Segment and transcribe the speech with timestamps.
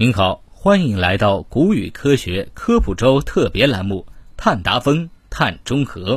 [0.00, 6.16] 您好，欢迎来到古语科学科普周特别栏目《碳达峰碳中和》。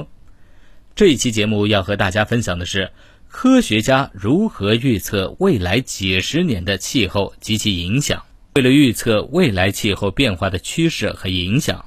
[0.96, 2.90] 这一期节目要和大家分享的是
[3.28, 8.24] 科学家如何预测未来几十年的气候及其影响。
[8.56, 11.84] 为了预测未来气候变化的趋势和影响，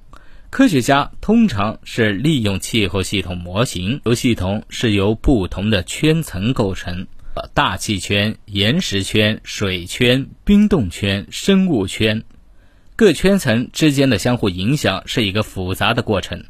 [0.50, 4.02] 科学家通常是利用气候系统模型。
[4.04, 7.06] 由系统是由不同的圈层构成。
[7.55, 12.23] 大气圈、岩石圈、水圈、冰冻圈、生物圈，
[12.96, 16.44] 各圈层之间的相互影响是一个复杂的过程。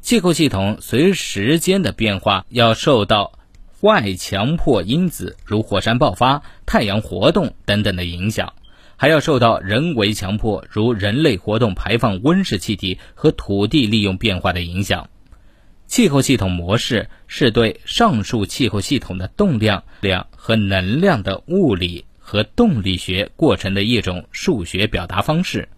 [0.00, 3.38] 气候系统随时间的变化，要受到
[3.80, 8.54] 外强迫因子，如火山爆发、太阳活动等等的影响，
[8.96, 15.08] 还要受到人为强迫，如人类活动排放温室气体和土地利用变化的影响。
[15.90, 25.68] 气候系统模式是对上述气候系统的动量量和能量的物理和动力学过程的一种数学表达方式，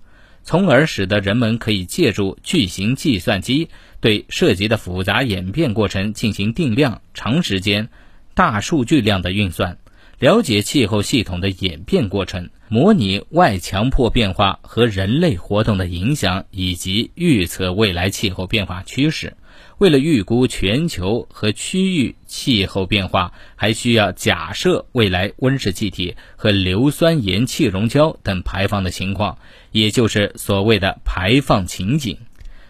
[0.44, 3.70] 从而使得人们可以借助巨型计算机
[4.02, 7.88] 对涉及的复杂演变过程进行定量、长时间、
[8.34, 9.78] 大数据量的运算，
[10.22, 19.36] 了解气候系统的演变过程，模拟外强迫变化和人类活动的影响，以及预测未来气候变化趋势。
[19.78, 29.38] 为了预估全球和区域气候变化，还需要假设未来温室气体和硫酸盐气溶胶等排放的情况，
[29.72, 32.16] 也就是所谓的排放情景。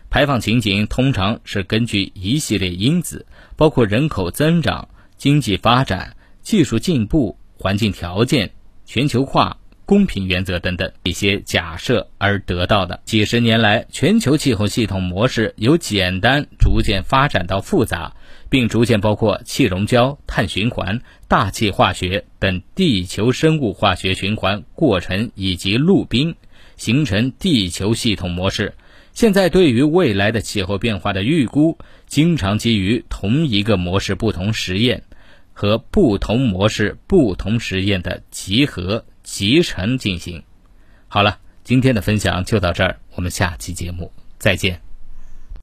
[0.08, 8.50] 排放情景通常是根据一系列因子，包括人口增长、经济发展、技术进步、环境条件、
[8.84, 9.56] 全球化。
[9.84, 13.00] 公平原则等等一些假设而得到的。
[13.04, 18.14] 几十年来，全球气候系统模式由简单逐渐发展到复杂，
[18.48, 26.36] 并逐渐包括气溶胶、碳循环、大气化学等地球生物化学循环过程以及陆冰，
[26.76, 28.74] 形成地球系统模式。
[29.12, 31.76] 现在对于未来的气候变化的预估，
[32.06, 35.02] 经常基于同一个模式不同实验
[35.52, 39.04] 和不同模式不同实验的集合。
[39.22, 40.42] 集成进行。
[41.06, 44.91] 好了，今天的分享就到这儿，我们下期节目再见。